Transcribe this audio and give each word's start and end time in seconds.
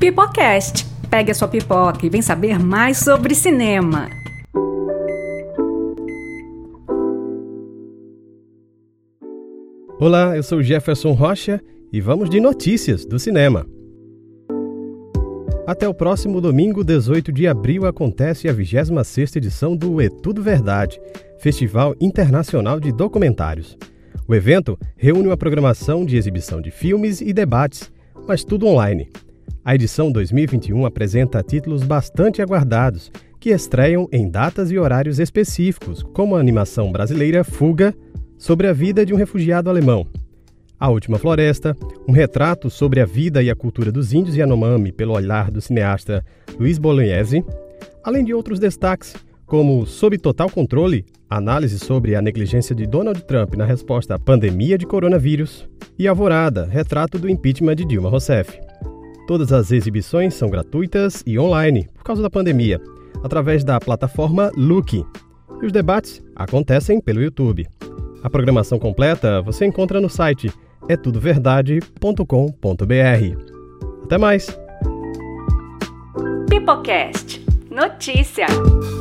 Pipocast. 0.00 0.86
Pegue 1.10 1.30
a 1.30 1.34
sua 1.34 1.46
pipoca 1.46 2.06
e 2.06 2.08
vem 2.08 2.22
saber 2.22 2.58
mais 2.58 2.96
sobre 2.96 3.34
cinema. 3.34 4.08
Olá, 10.00 10.34
eu 10.34 10.42
sou 10.42 10.62
Jefferson 10.62 11.12
Rocha 11.12 11.60
e 11.92 12.00
vamos 12.00 12.30
de 12.30 12.40
notícias 12.40 13.04
do 13.04 13.18
cinema. 13.18 13.66
Até 15.66 15.86
o 15.86 15.92
próximo 15.92 16.40
domingo, 16.40 16.82
18 16.82 17.30
de 17.30 17.46
abril, 17.46 17.84
acontece 17.84 18.48
a 18.48 18.54
26ª 18.54 19.36
edição 19.36 19.76
do 19.76 20.00
É 20.00 20.08
Tudo 20.08 20.42
Verdade, 20.42 20.98
Festival 21.40 21.94
Internacional 22.00 22.80
de 22.80 22.90
Documentários. 22.90 23.76
O 24.26 24.34
evento 24.34 24.78
reúne 24.96 25.26
uma 25.26 25.36
programação 25.36 26.06
de 26.06 26.16
exibição 26.16 26.58
de 26.62 26.70
filmes 26.70 27.20
e 27.20 27.34
debates, 27.34 27.92
mas 28.26 28.42
tudo 28.42 28.66
online. 28.66 29.06
A 29.64 29.74
edição 29.74 30.10
2021 30.10 30.86
apresenta 30.86 31.42
títulos 31.42 31.82
bastante 31.82 32.40
aguardados, 32.40 33.10
que 33.38 33.50
estreiam 33.50 34.08
em 34.12 34.28
datas 34.28 34.70
e 34.70 34.78
horários 34.78 35.18
específicos, 35.18 36.02
como 36.02 36.36
a 36.36 36.40
animação 36.40 36.90
brasileira 36.92 37.42
Fuga, 37.44 37.94
sobre 38.38 38.66
a 38.66 38.72
vida 38.72 39.04
de 39.04 39.12
um 39.12 39.16
refugiado 39.16 39.68
alemão, 39.68 40.06
a 40.78 40.88
Última 40.88 41.18
Floresta, 41.18 41.76
um 42.08 42.12
retrato 42.12 42.70
sobre 42.70 43.00
a 43.00 43.04
vida 43.04 43.42
e 43.42 43.50
a 43.50 43.54
cultura 43.54 43.92
dos 43.92 44.14
índios 44.14 44.34
Yanomami 44.34 44.90
pelo 44.92 45.12
olhar 45.12 45.50
do 45.50 45.60
cineasta 45.60 46.24
Luiz 46.58 46.78
Bolognese, 46.78 47.44
além 48.02 48.24
de 48.24 48.32
outros 48.32 48.58
destaques, 48.58 49.14
como 49.44 49.84
Sob 49.84 50.16
Total 50.16 50.48
Controle, 50.48 51.04
análise 51.28 51.78
sobre 51.78 52.14
a 52.14 52.22
negligência 52.22 52.74
de 52.74 52.86
Donald 52.86 53.22
Trump 53.26 53.56
na 53.56 53.66
resposta 53.66 54.14
à 54.14 54.18
pandemia 54.18 54.78
de 54.78 54.86
coronavírus, 54.86 55.68
e 55.98 56.08
Alvorada, 56.08 56.64
retrato 56.64 57.18
do 57.18 57.28
impeachment 57.28 57.76
de 57.76 57.84
Dilma 57.84 58.08
Rousseff. 58.08 58.58
Todas 59.30 59.52
as 59.52 59.70
exibições 59.70 60.34
são 60.34 60.50
gratuitas 60.50 61.22
e 61.24 61.38
online, 61.38 61.86
por 61.94 62.02
causa 62.02 62.20
da 62.20 62.28
pandemia, 62.28 62.80
através 63.22 63.62
da 63.62 63.78
plataforma 63.78 64.50
Look. 64.56 64.94
E 64.94 65.04
os 65.64 65.70
debates 65.70 66.20
acontecem 66.34 67.00
pelo 67.00 67.22
YouTube. 67.22 67.64
A 68.24 68.28
programação 68.28 68.76
completa 68.76 69.40
você 69.40 69.64
encontra 69.64 70.00
no 70.00 70.10
site 70.10 70.50
etudoverdade.com.br. 70.88 71.84
Até 74.04 74.18
mais! 74.18 74.48
Pipocast 76.50 77.40
Notícia. 77.70 78.98